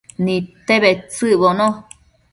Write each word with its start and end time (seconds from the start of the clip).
Nidte 0.25 0.77
bedtsëcbono 0.83 1.69